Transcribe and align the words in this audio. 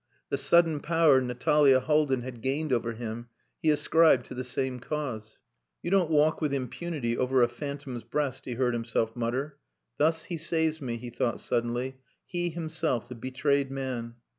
The 0.29 0.37
sudden 0.39 0.79
power 0.79 1.21
Natalia 1.21 1.79
Haldin 1.79 2.23
had 2.23 2.41
gained 2.41 2.73
over 2.73 2.93
him 2.93 3.27
he 3.61 3.69
ascribed 3.69 4.25
to 4.25 4.33
the 4.33 4.43
same 4.43 4.79
cause. 4.79 5.37
"You 5.83 5.91
don't 5.91 6.09
walk 6.09 6.41
with 6.41 6.55
impunity 6.55 7.15
over 7.15 7.43
a 7.43 7.47
phantom's 7.47 8.01
breast," 8.03 8.45
he 8.45 8.53
heard 8.53 8.73
himself 8.73 9.15
mutter. 9.15 9.59
"Thus 9.99 10.23
he 10.23 10.37
saves 10.37 10.81
me," 10.81 10.97
he 10.97 11.11
thought 11.11 11.39
suddenly. 11.39 11.97
"He 12.25 12.49
himself, 12.49 13.09
the 13.09 13.13
betrayed 13.15 13.69
man." 13.69 14.15